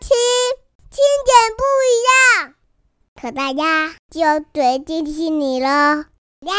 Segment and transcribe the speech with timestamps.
[0.00, 0.08] 听，
[0.88, 2.54] 听点不一样。
[3.20, 6.54] 可大家就对听听你了，呀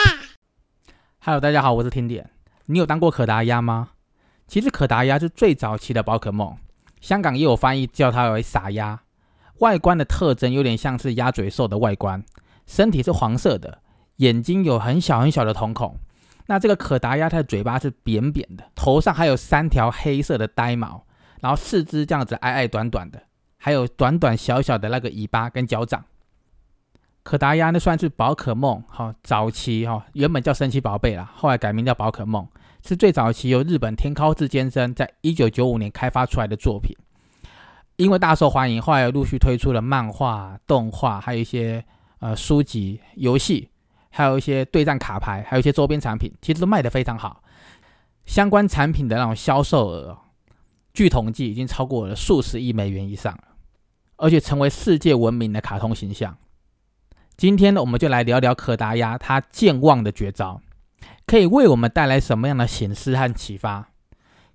[1.22, 2.30] ！Hello，大家好，我是听点。
[2.68, 3.90] 你有当过可达鸭吗？
[4.48, 6.56] 其实可达鸭是最早期的宝可梦，
[7.02, 9.02] 香港也有翻译叫它为傻鸭。
[9.58, 12.24] 外观的特征有点像是鸭嘴兽的外观，
[12.68, 13.82] 身体是黄色的，
[14.18, 15.98] 眼睛有很小很小的瞳孔。
[16.46, 21.08] 那这个可达鸭它的嘴巴是扁扁的，头上还有三条黑色的呆毛。
[21.40, 23.24] 然后四肢这样子矮矮短短的，
[23.64, 26.04] 还有短短小小的那个尾巴跟脚掌。
[27.22, 32.48] 可达鸭呢算是宝可梦哈早期哈原本叫神奇宝贝啦，后来改名叫宝可梦，
[32.84, 36.98] 是最早期由日本天高志先生在一九九五年开发出来的作品。
[37.98, 41.86] 因为大受欢迎，后来陆续推出了漫画、动画，还有一些
[42.18, 43.70] 呃书籍、游戏，
[44.10, 47.44] 还有一些对战卡牌，还有一些周边产品，其实都卖得非常好。
[48.26, 50.18] 相关产品的那种销售额。
[50.94, 53.44] 据统计，已经超过了数十亿美元以上了，
[54.22, 56.38] 而且成为世界闻名的卡通形象。
[57.36, 60.62] 今天呢，我们就来聊聊可达鸭它健忘的绝招，
[61.26, 63.90] 可以为我们带来什么样的醒思和启发？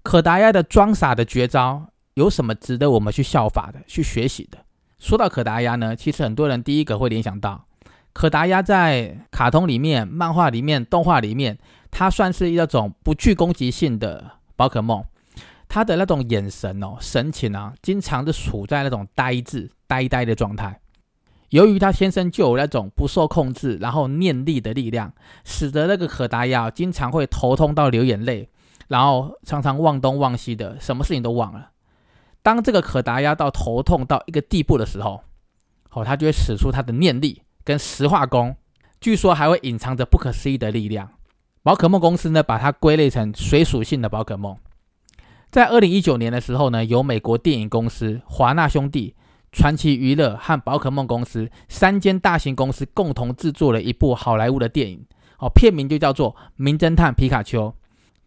[0.04, 4.58] 可达鸭的装傻的绝招有什么值得我们去效法的、去学习的？
[5.00, 7.66] 说到可达鸭呢，其实很多人第一个会联想到，
[8.12, 11.58] 可达鸭在卡通里面、漫画里面、动画里面，
[11.90, 15.04] 它算是一种不具攻击性的宝可梦。
[15.68, 20.80] 他的那种眼神哦，神情啊，经常是处在那种呆滞、呆呆的状态。
[21.50, 25.12] 由于他天生就有那种不受控制，然后念力的力量，
[25.44, 28.48] 使得那个可达鸭经常会头痛到流眼泪，
[28.88, 31.70] 然后常常忘东忘西的，什么事情都忘了。
[32.42, 35.22] 当这个可达鸭到头痛到一个地步的时候，
[35.92, 38.56] 哦，他就会使出他的念力跟石化功，
[39.00, 41.10] 据说还会隐藏着不可思议的力量。
[41.62, 44.56] 宝可梦公司呢，把它归类成水属性的宝可梦。
[45.50, 49.14] 在二零一九年的时候呢，由美国电影公司华纳兄弟、
[49.52, 55.06] 传奇娱乐和宝可梦公司三间大型公司共同制作了一部好莱坞的电影，
[55.38, 57.70] 哦，片名就叫做《名侦探皮卡丘》。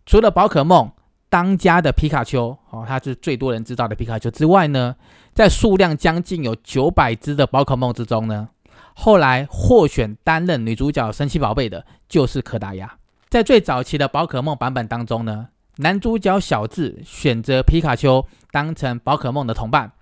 [0.08, 0.92] 除了宝可梦
[1.30, 4.96] 当家的皮卡丘，哦，它是最多人知道的皮卡丘之外呢，
[5.34, 8.50] 在数量将近有九百只的宝可梦之中呢，
[8.96, 12.98] 后来获选担任女主角神奇宝贝的就是可达鸭。
[13.30, 15.50] 在最早期的宝可梦版本当中呢。
[15.82, 19.94] 男主角小智选择皮卡丘当成宝可梦的同伴，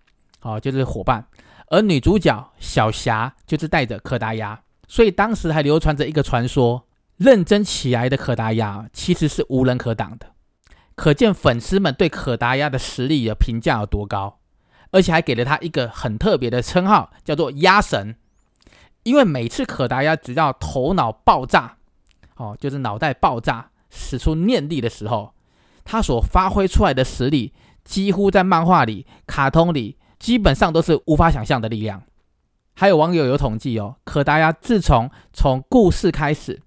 [0.42, 1.22] 哦，就是伙伴；
[1.68, 6.88] 而女主角小霞就是带着可达鸭，所以当时还流传着一个传说：
[7.18, 10.32] 认真起来的可达鸭其实是无人可挡的。
[10.96, 14.40] 可见粉丝们对可达鸭的实力的评价有多高，
[14.90, 18.16] 而且还给了他一个很特别的称号，叫做“鸭神”。
[19.04, 21.78] 因为每次可达鸭只要头脑爆炸，
[22.38, 25.36] 哦，就是脑袋爆炸，使出念力的时候。
[25.90, 27.54] 他所发挥出来的实力，
[27.86, 32.04] 几乎在漫画里、卡通里，基本上都是无法想象的力量。
[32.76, 36.62] 还有网友有统计哦，可达鸭自从从故事开始，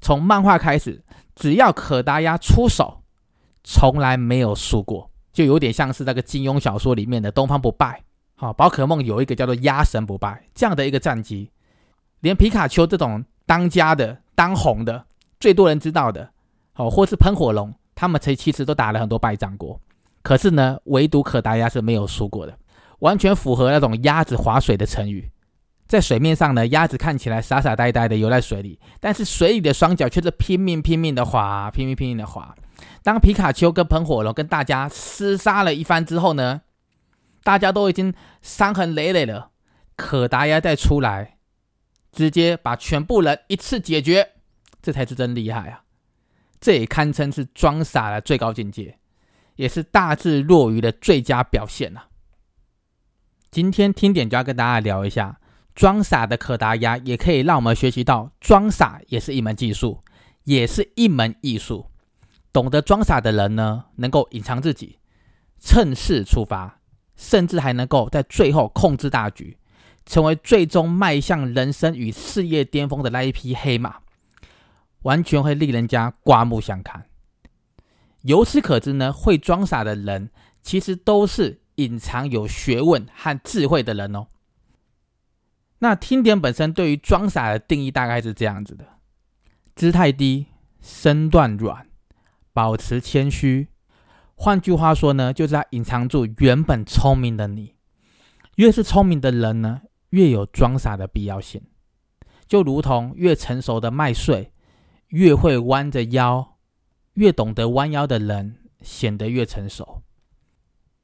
[0.00, 1.04] 从漫画开始，
[1.36, 3.02] 只要可达鸭出手，
[3.62, 8.02] 从来没有输过，就有点像是那个金庸小说里面的东方不败。
[8.34, 11.50] 好，宝可梦有一个叫做鸭神不败这样的一个战绩，
[12.20, 15.04] 连皮卡丘这种当家的、当红的、
[15.38, 16.30] 最多人知道的，
[16.72, 17.74] 好，或是喷火龙。
[18.02, 19.80] 他们其其实都打了很多败仗过，
[20.24, 22.58] 可是呢，唯独可达鸭是没有输过的，
[22.98, 25.30] 完全符合那种鸭子划水的成语。
[25.86, 32.52] 在水面上呢，鸭子看起来傻傻呆呆的游在水里，但是水里的双脚却是拼命拼命的划，拼命拼命的划。
[33.04, 36.62] 当皮卡丘跟喷火龙跟大家厮杀了一番之后呢，
[37.44, 39.50] 大家都已经伤痕累累了，
[39.94, 41.36] 可达鸭再出来，
[42.10, 44.30] 直接把全部人一次解决，
[44.82, 45.84] 这才是真厉害啊！
[46.62, 48.96] 这也堪称是装傻的最高境界，
[49.56, 52.02] 也是大智若愚的最佳表现呐。
[53.50, 55.40] 今天听点就要跟大家聊一下，
[55.74, 60.04] 装傻的可达鸭也可以让我们学习到，装傻也是一门技术，
[60.44, 61.90] 也是一门艺术。
[62.52, 65.00] 懂得装傻的人呢，能够隐藏自己，
[65.58, 66.78] 趁势出发，
[67.16, 69.58] 甚至还能够在最后控制大局，
[70.06, 74.01] 成为最终迈向人生与事业巅峰的那一匹黑马。
[75.02, 77.06] 完全会令人家刮目相看。
[78.22, 80.30] 由此可知呢，会装傻的人
[80.62, 84.28] 其实都是隐藏有学问和智慧的人哦。
[85.80, 88.86] 那听点本身对于装傻的定义大概是这样子的：
[89.74, 90.46] 姿态低，
[90.80, 91.88] 身段软，
[92.52, 93.66] 保持谦虚。
[94.36, 97.74] 换句话说呢，就是要隐藏住原本聪明的你。
[98.56, 101.60] 越是聪明的人呢，越有装傻的必要性。
[102.46, 104.51] 就如同越成熟的麦穗。
[105.12, 106.56] 越会弯着腰，
[107.14, 110.02] 越懂得弯腰的人显得越成熟。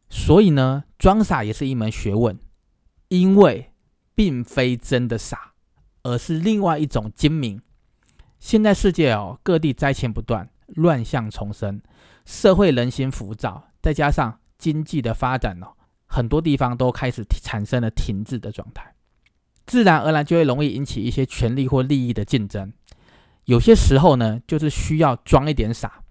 [0.09, 2.39] 所以呢，装傻也是一门学问，
[3.09, 3.71] 因为
[4.15, 5.53] 并非真的傻，
[6.05, 7.61] 而是另外一种精明。
[8.39, 11.83] 现在世界哦，各地灾情不断，乱象丛生，
[12.25, 15.77] 社会人心浮躁，再加上经济的发展哦，
[16.07, 18.95] 很多地方都开始产生了停滞的状态，
[19.67, 22.73] 自然而然就会容易引起一些权力或利益的竞争。
[23.49, 26.05] 有些时候呢，就是需要装一点傻，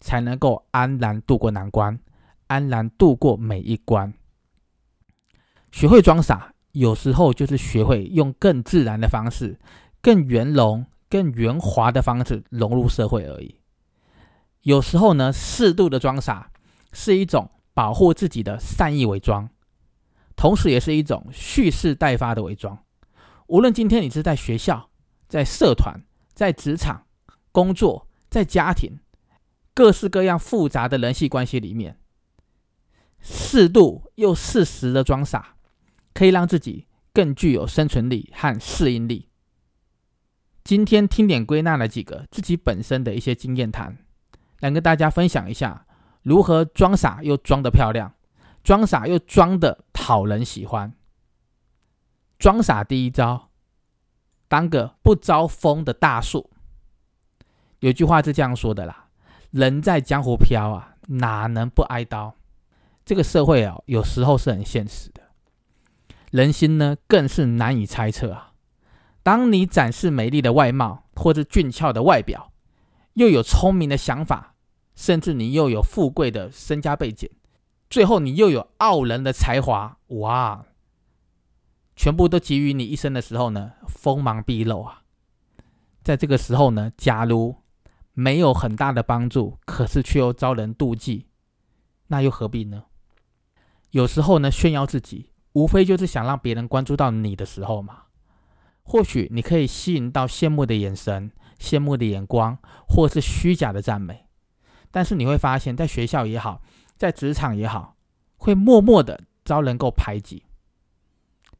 [0.00, 1.96] 才能够安然度过难关。
[2.48, 4.12] 安然度过每一关，
[5.70, 9.60] 学会装傻，有时候就是学会用更自然的方式、
[10.00, 13.60] 更圆融、更圆滑的方式融入社会而已。
[14.62, 16.50] 有时候呢，适度的装傻
[16.92, 19.48] 是一种保护自己的善意伪装，
[20.34, 22.76] 同时也是一种蓄势待发的伪装。
[23.46, 24.90] 无论今天你是在学校、
[25.28, 26.02] 在社团、
[26.34, 27.06] 在职场
[27.50, 28.98] 工作、在家庭，
[29.74, 31.98] 各式各样复杂的人际关系里面。
[33.20, 35.54] 适度又适时的装傻，
[36.12, 39.28] 可以让自己更具有生存力和适应力。
[40.64, 43.98] 今天听点归纳了几个自己本身的一些经验谈，
[44.60, 45.86] 来跟大家分享一下
[46.22, 48.12] 如何装傻又装得漂亮，
[48.64, 50.92] 装傻又装得讨人喜欢。
[52.38, 53.50] 装傻第一招，
[54.52, 56.50] 当个不招风的大树。
[57.78, 59.06] 有句话是这样说的啦：
[59.50, 62.34] 人在江湖飘啊，哪能不挨刀？
[63.02, 65.22] 这个社会啊，有时候是很现实的，
[66.30, 68.52] 人心呢更是难以猜测啊。
[69.22, 72.52] 当你展示美丽的外貌，或者俊俏的外表，
[73.14, 74.54] 又有聪明的想法，
[74.94, 77.30] 甚至你又有富贵的身家背景，
[77.88, 80.66] 最后你又有傲人的才华，哇！
[81.94, 85.02] 全部都给予你一生的时候呢，锋芒毕露啊。
[86.02, 87.56] 在这个时候呢，假如
[88.12, 91.26] 没有很大的帮助，可是却又招人妒忌，
[92.08, 92.84] 那又何必呢？
[93.90, 98.04] 有时候呢，炫耀自己，无非就是想让别人关注到你的时候嘛。
[98.82, 102.58] 或许你可以吸引到羡慕的眼神、羡慕的眼光，
[102.88, 104.26] 或是虚假的赞美。
[104.90, 106.62] 但是你会发现，在学校也好，
[106.96, 107.96] 在职场也好，
[108.36, 110.44] 会默默的遭人够排挤。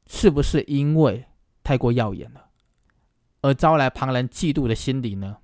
[0.06, 1.26] 是不是因为
[1.62, 2.46] 太过耀眼了，
[3.40, 5.38] 而招来旁人嫉妒的心理呢？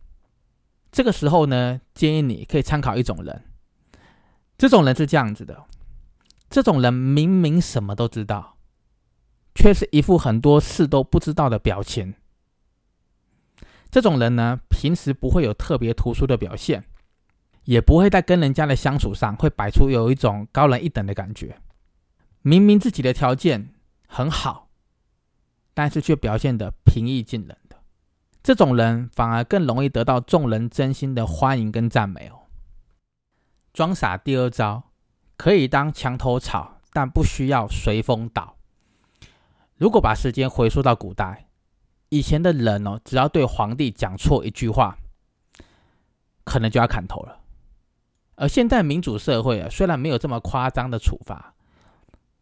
[0.90, 3.44] 这个时候呢，建议你可以参考一种人。
[4.56, 5.66] 这种人是这样子的。
[6.50, 8.56] 这种人明明什么都知道，
[9.54, 12.14] 却是一副很多事都不知道的表情。
[13.90, 16.84] 这种人呢，平时不会有特别突出的表现，
[17.64, 21.60] 也不会在跟人家的相处上会摆出有一种高人一等的感觉。
[22.42, 23.74] 明明自己的条件
[24.08, 24.68] 很好，
[25.72, 27.76] 但是却表现得平易近人的。
[28.42, 32.40] 这种人反而更容易得到众人真心的欢迎跟赞美哦。
[33.72, 34.82] 装傻第二招。
[35.38, 38.56] 可以当墙头草，但不需要随风倒。
[39.76, 41.46] 如果把时间回溯到古代，
[42.08, 44.98] 以前的人哦，只要对皇帝讲错一句话，
[46.42, 47.38] 可能就要砍头了。
[48.34, 51.54] 而现在民主社会啊，虽然没有这么夸张的处罚，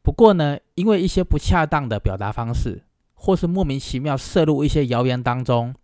[0.06, 5.74] 不过呢，因为一些不恰当的表达方式，或是莫名其妙摄入一些谣言当中，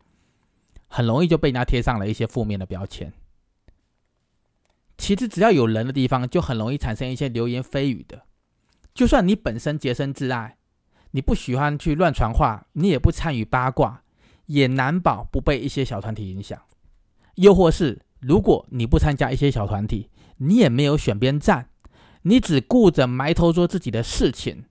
[0.86, 3.12] 很容易就被人家贴上了一些负面的标签。
[4.96, 8.22] 其实只要有人的地方，就很容易产生一些流言蜚语的。
[8.94, 10.56] 就算你本身洁身自爱，
[11.10, 14.04] 你不喜欢去乱传话，你也不参与八卦，
[14.46, 16.62] 也难保不被一些小团体影响。
[17.34, 21.70] 又或是，如果你不参加一些小团体，你也没有选边站，
[22.22, 24.64] 你只顾着埋头做自己的事情，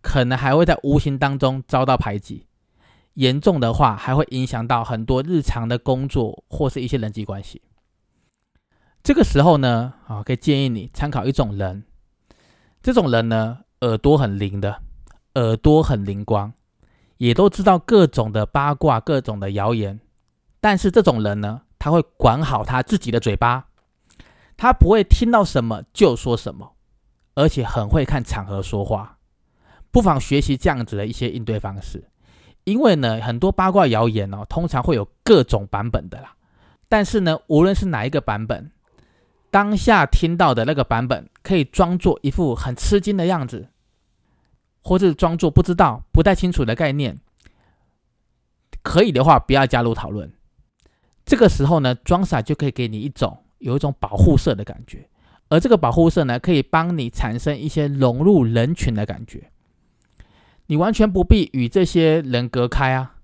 [0.00, 2.46] 可能还会在无形当中遭到排挤。
[3.14, 7.60] 严重的话，还会影响到很多日常的工作或是一些人际关系。
[9.02, 11.84] 这个时候呢，啊，可以建议你参考一种人。
[12.82, 14.82] 这种人呢，耳朵很灵的，
[15.34, 16.52] 耳朵很灵光，
[17.18, 20.00] 也都知道各种的八卦、各种的谣言。
[20.60, 23.66] 但是这种人呢，他会管好他自己的嘴巴，
[24.56, 26.72] 他不会听到什么就说什么，
[27.34, 29.18] 而且很会看场合说话。
[29.90, 32.02] 不妨学习这样子的一些应对方式，
[32.64, 36.34] 因为呢，很多八卦谣言哦，通常会有各种版本的啦。
[36.88, 38.70] 但是呢，无论是哪一个版本，
[39.50, 43.68] 当下听到的那个版本，可以装作一副很吃惊的样子，
[44.82, 47.18] 或是装作不知道、不太清楚的概念。
[48.82, 50.32] 可以的话，不要加入讨论。
[51.24, 55.08] 这个时候呢，装傻就可以给你一种有一种保护色的感觉，
[55.52, 59.50] 而这个保护色呢，可以帮你产生一些融入人群的感觉。
[60.66, 63.16] 你完全不必与这些人隔开啊，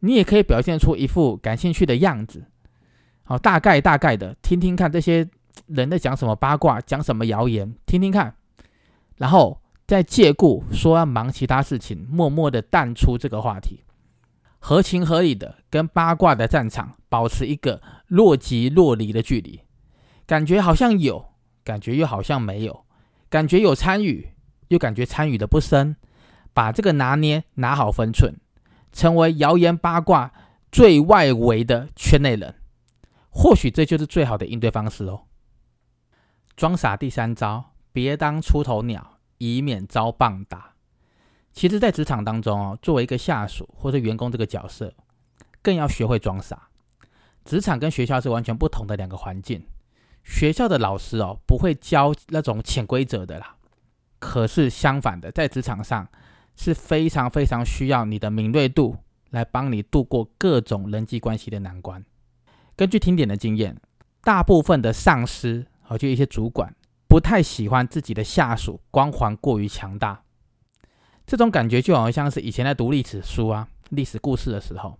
[0.00, 2.44] 你也可以表现出一副感兴趣的样子。
[3.22, 5.28] 好，大概大概的听听看这些。
[5.66, 8.34] 人在讲什么八卦，讲什么谣言，听听看，
[9.16, 13.84] 然后再借故说要忙其他事情，默默的淡出这个话题，
[14.58, 19.60] 合情合理的跟八卦的战场保持一个若即若离的距离，
[20.26, 21.24] 感觉好像有，
[21.64, 22.84] 感觉又好像没有，
[23.28, 24.28] 感觉有参与，
[24.68, 25.96] 又感觉参与的不深，
[26.52, 28.34] 把这个拿捏拿好分寸，
[28.92, 30.32] 成为谣言八卦
[30.70, 32.54] 最外围的圈内人，
[33.30, 35.22] 或许这就是最好的应对方式哦。
[36.56, 40.74] 装傻第三招，别当出头鸟，以免遭棒打。
[41.52, 44.92] 其实，在职场当中哦，作为一个下属或者员工这个角色，
[45.62, 46.68] 更要学会装傻。
[47.44, 49.64] 职场跟学校是完全不同的两个环境。
[50.24, 53.54] 学校的老师哦，不会教那种潜规则的啦。
[54.18, 56.08] 可是相反的，在职场上
[56.56, 58.96] 是非常非常需要你的敏锐度，
[59.30, 62.04] 来帮你度过各种人际关系的难关。
[62.74, 63.76] 根据听点的经验，
[64.22, 65.66] 大部分的上司。
[65.86, 66.74] 和，就一些主管
[67.06, 70.22] 不太喜欢自己的下属光环过于强大，
[71.26, 74.98] 这种感觉就好像是以前在读历史书啊、历史故事的时候，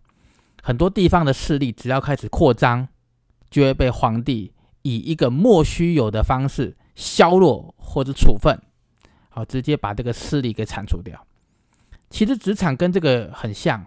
[0.62, 2.86] 很多地方的势力只要开始扩张，
[3.50, 4.52] 就会被皇帝
[4.84, 8.56] 以一个莫须有的方式削弱或者处分，
[9.28, 11.26] 好，直接把这个势力给铲除掉。
[12.10, 13.84] 其实职场跟这个很像，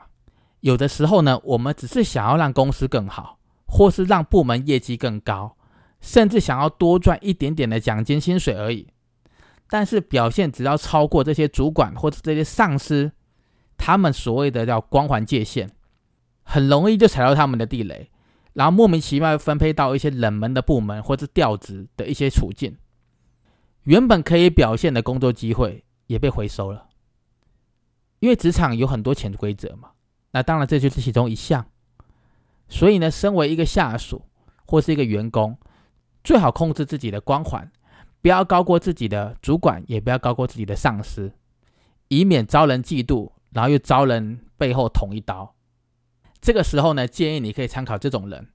[0.59, 5.55] 有的时候呢，我们只是想要让公司更好，或是让部门业绩更高。
[5.99, 8.87] 甚至想要多赚一点点的奖金薪水而已，
[9.67, 13.11] 但是表现只要超过这些主管或者这些上司，
[13.77, 15.71] 他们所谓的叫光环界限，
[16.43, 18.11] 很容易就踩到他们的地雷，
[18.57, 22.75] 然后莫名其妙分配到一些冷门的部门或者调职的一些处境，
[23.83, 26.87] 原本可以表现的工作机会也被回收了，
[28.19, 29.91] 因为职场有很多潜规则嘛，
[30.31, 31.67] 那当然这就是其中一项，
[32.67, 34.23] 所以呢，身为一个下属
[34.65, 35.55] 或是一个员工。
[36.23, 37.71] 最好控制自己的光环，
[38.21, 41.31] 不要高过自己的主管，也不要高过自己的上司，
[42.07, 45.55] 以免招人嫉妒，然后又招人背后捅一刀。
[46.41, 48.47] 这个时候呢，建议你可以参考这种人。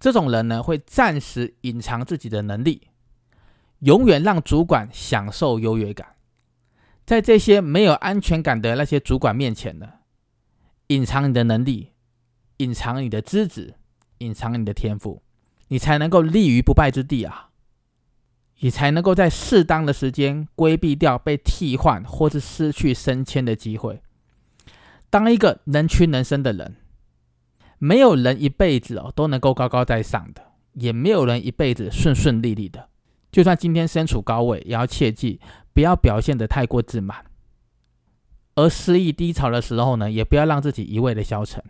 [0.00, 2.88] 这种人呢，会暂时隐藏自己的能力，
[3.80, 6.16] 永远让主管享受优越感。
[7.06, 9.88] 在这些没有安全感的那些主管面前呢，
[10.88, 11.92] 隐藏你的能力，
[12.58, 13.74] 隐藏你的资质，
[14.18, 15.22] 隐藏你的天赋。
[15.68, 17.48] 你才能够立于不败之地啊！
[18.58, 24.02] 你才能够在适当的时间规避掉被替换或是失去升迁的机会。
[25.08, 26.76] 当一个能屈能伸的人，
[27.84, 32.88] 没有人一辈子哦都能够高高在上的，也没有人一辈子顺顺利利的。
[33.30, 35.38] 就算今天身处高位，也要切记
[35.74, 37.26] 不要表现得太过自满。
[38.54, 41.62] 而失意低潮的时候呢，也不要让自己一味的消沉，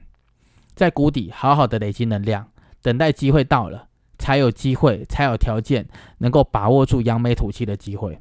[0.77, 2.49] 在谷底好好的累积能量。
[2.81, 8.21] 等待机会到了，才有机会，才有条件能够把握住扬眉吐气的机会，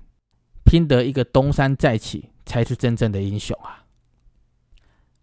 [0.66, 3.86] 拼得一个东山再起，才是真正的英雄啊！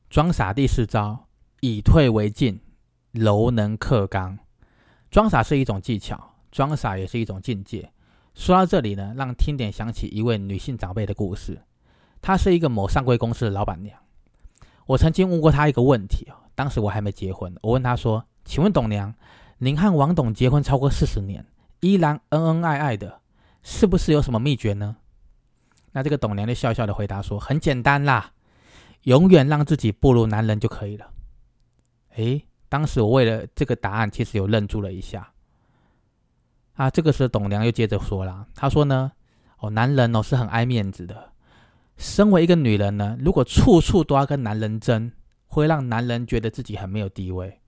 [0.08, 1.26] 装傻第四招：
[1.60, 2.60] 以退为进，
[3.12, 4.38] 柔能克刚。
[5.10, 7.92] 装傻是一种技巧，装傻也是一种境界。
[8.34, 11.60] 说到这里呢，让听点想起一位女性长辈的故事。
[12.22, 13.98] 她是一个某上柜公司的老板娘。
[14.86, 18.24] 我曾经问过她一个问题，当时我还没结婚，我问她说。
[18.42, 19.14] 请问董娘，
[19.58, 21.44] 您和王董结婚超过四十年，
[21.80, 23.20] 依然恩恩爱爱的，
[23.62, 24.96] 是不是有什么秘诀呢？
[25.92, 28.32] 那这个董娘就笑笑的回答说：“很简单啦，
[29.02, 31.12] 永远让自己不如男人就可以了。”
[32.20, 35.32] 诶，当时我为了这个答案，其实有愣住了一下。
[36.74, 39.12] 啊，这个时候董娘又接着说了，他说呢
[39.58, 41.32] ：“哦，男人哦是很爱面子的，
[41.96, 45.10] 身为一个女人呢，如果处处都要跟男人争，
[45.46, 47.58] 会让男人觉得自己很没有地位。”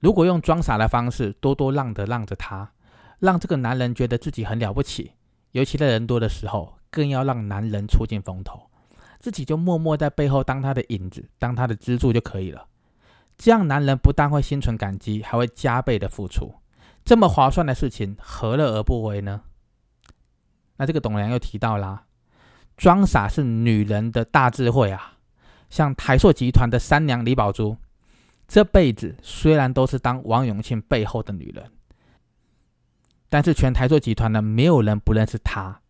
[0.00, 2.72] 如果用装傻的方式，多多让着让着他，
[3.18, 5.12] 让这个男人觉得自己很了不起，
[5.50, 8.70] 尤其在人多的时候，更要让男人出尽风头，
[9.18, 12.66] 自己就默默在背后当他的影子，当他的支柱就可以了。
[13.40, 16.52] 这样男人不但会心存感激，还会加倍的付出。
[17.06, 19.40] 这么划算的事情，何乐而不为呢？
[20.76, 22.04] 那这个董良又提到啦，
[22.76, 25.14] 装傻是女人的大智慧啊，
[25.70, 27.78] 像台塑集团的三娘李宝珠。
[28.46, 31.72] 这辈子虽然都是当王永庆背后的女人，
[33.30, 35.80] 但是全台塑集团呢，没有人不认识她。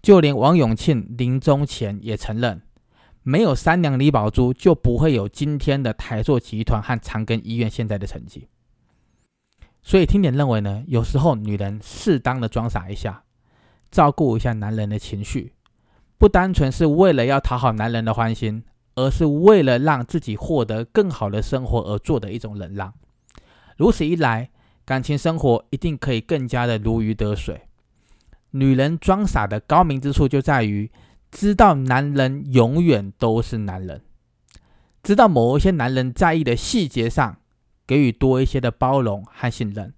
[0.00, 2.62] 就连王永庆临终前也承认，
[3.22, 8.48] 没有三娘李宝珠，就不会有今天的台塑集团和长庚医院现在的成绩。
[9.82, 13.24] 所以听点认为呢，有时候女人适当的装傻一下，
[13.90, 15.52] 照顾一下男人的情绪，
[16.18, 18.64] 不单纯是为了要讨好男人的欢心。
[18.94, 22.92] 而是为了让自己获得更好的生活而做的一种忍让，
[23.78, 24.50] 如此一来，
[24.84, 27.62] 感情生活一定可以更加的如鱼得水。
[28.50, 30.90] 女人装傻的高明之处就在于，
[31.32, 34.02] 知道男人永远都是男人，
[35.02, 37.38] 知道某一些男人在意的细节上，
[37.86, 39.94] 给予多一些的包容和信任。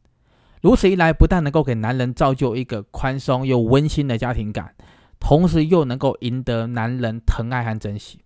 [0.62, 4.74] 如此一来，不但能够给男人造就一个宽松又温馨的家庭感，
[5.18, 8.20] 同时又能够赢得男人疼爱和珍惜。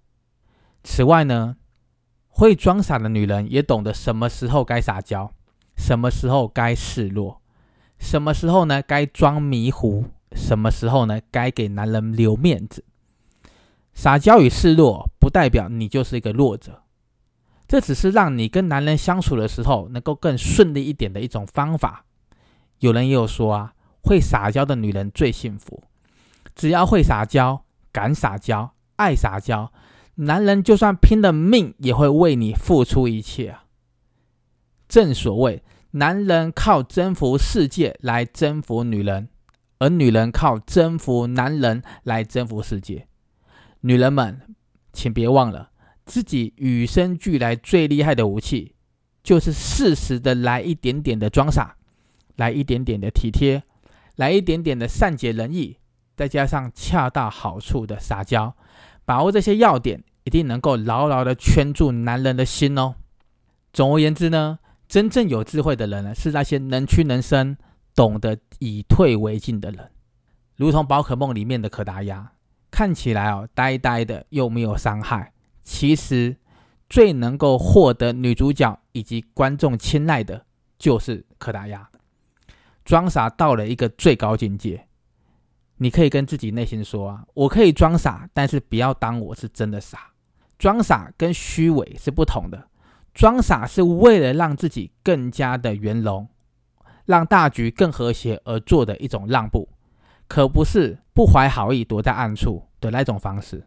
[0.84, 1.56] 此外呢，
[2.28, 5.32] 会装傻的女人也懂得什么时候该撒娇，
[5.76, 7.40] 什么时候该示弱，
[7.98, 10.04] 什么时候呢该装迷糊。
[10.36, 11.22] 什么时候呢？
[11.30, 12.84] 该给男人留面子。
[13.98, 16.84] 撒娇与示弱不代表你就是一个弱者，
[17.66, 22.04] 这只是让你跟男人相处的时候能够更顺利一点的一种方法。
[22.78, 23.74] 有人也有说啊，
[24.04, 25.82] 会撒娇的女人最幸福。
[26.54, 29.72] 只要会撒娇、敢撒娇、爱撒娇，
[30.14, 33.64] 男人就算拼了命也会为你付出一切啊。
[34.88, 39.28] 正所谓，男人靠征服世界来征服女人。
[39.80, 43.08] 而女人靠征服男人来征服世界。
[43.80, 44.40] 女人们，
[44.92, 45.70] 请别忘了，
[46.04, 48.74] 自己与生俱来最厉害的武器，
[49.22, 51.76] 就是适时的来一点点的装傻，
[52.36, 53.62] 来一点点的体贴，
[54.16, 55.78] 来一点点的善解人意，
[56.16, 58.56] 再加上恰到好处的撒娇，
[59.04, 62.94] 把握这些要点，一定能够牢牢的圈住男人的心哦。
[63.72, 64.58] 总而言之呢，
[64.88, 67.56] 真正有智慧的人呢，是那些能屈能伸。
[67.94, 69.90] 懂得以退为进的人，
[70.54, 72.30] 如同宝可梦里面的可达鸭，
[72.70, 75.32] 看起来哦呆呆的又没有伤害，
[75.64, 76.36] 其实
[76.88, 80.44] 最能够获得女主角以及观众青睐的，
[80.78, 81.88] 就是可达鸭。
[82.84, 84.86] 装傻到了一个最高境界，
[85.76, 90.12] 你可以跟自己内心说啊，我可以装傻，但是不要当我是真的傻。
[90.58, 92.68] 装傻跟虚伪是不同的，
[93.14, 96.28] 装傻是为了让自己更加的圆融。
[97.04, 99.66] 让大局更和谐而做的一种让步，
[100.28, 103.66] 可不是不怀好意躲在暗处的那种方式。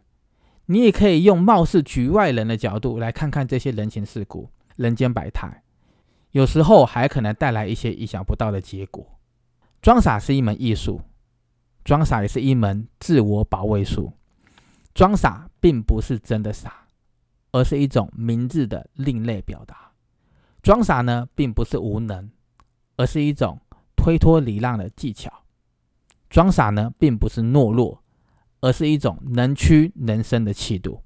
[0.66, 5.62] 你也可以用貌似局外人的角度来看看这些人情世故、人间百态，
[6.30, 9.18] 有时候还可能带来一些意想不到的结果。
[9.82, 11.02] 装傻是一门艺术，
[11.84, 14.12] 装傻也是一门自我保卫术。
[14.94, 16.86] 装傻并不是真的傻，
[17.50, 19.90] 而是一种明智的另类表达。
[20.62, 22.30] 装傻呢，并不是无能。
[22.96, 23.58] 而是一种
[23.96, 25.32] 推脱礼让的技巧。
[26.32, 28.02] 装傻呢，并不是懦弱，
[28.62, 31.02] 而是一种能屈能伸的气度。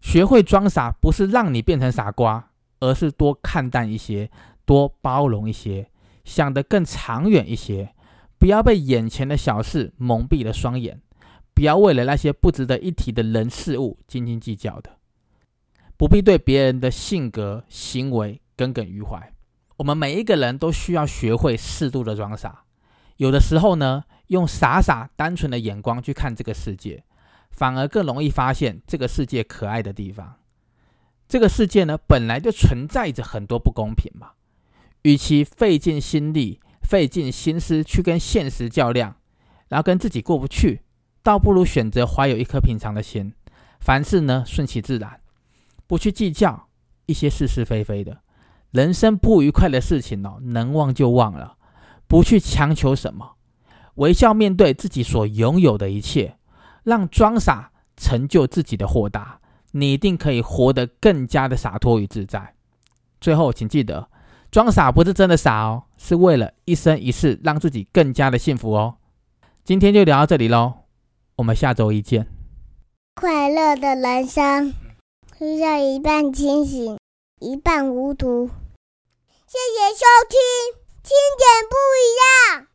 [0.00, 2.48] 学会装傻，不是让你变成傻瓜，
[2.80, 4.30] 而是多看淡一些，
[4.64, 5.90] 多包容一些，
[6.24, 7.94] 想得更长远一些。
[8.38, 11.02] 不要被眼前的小事蒙蔽了双眼，
[11.52, 14.92] 不要为了那些不值得一提的人事物斤斤计较的，
[15.98, 19.30] 不必对别人的性格行为耿耿于怀。
[19.76, 22.62] 我们每一个人都需要学会适度的装傻，
[23.18, 27.04] 有的时候呢，用傻傻单纯的眼光去看这个世界，
[27.50, 30.36] 反而更容易发现这个世界可爱的地方。
[31.28, 34.30] 这个世界呢，本来就存在着很多不公平嘛。
[35.02, 39.16] 与其费尽心力、费尽心思去跟现实较量，
[39.68, 40.80] 然后跟自己过不去，
[41.22, 43.32] 倒不如选择怀有一颗平常的心，
[43.80, 45.20] 凡事呢顺其自然，
[45.86, 46.68] 不去计较
[47.06, 48.22] 一些是是非非的。
[48.72, 51.56] 人生不愉快的事情哦，能忘就忘了，
[52.06, 53.36] 不去强求什么，
[53.98, 56.36] 微笑面对自己所拥有的一切，
[56.84, 59.40] 让装傻成就自己的豁达，
[59.72, 62.54] 你一定可以活得更加的洒脱与自在。
[63.20, 64.08] 最后，请记得，
[64.52, 68.96] 装傻不是真的傻哦，是为了一生一世让自己更加的幸福哦。
[69.64, 70.84] 今天就聊到这里喽，
[71.36, 72.28] 我们下周一见。
[73.16, 74.72] 快乐的人生，
[75.36, 76.96] 需要一半清醒。
[77.40, 78.46] 一半糊涂。
[78.46, 80.38] 谢谢收听，
[81.02, 82.67] 听点不一样。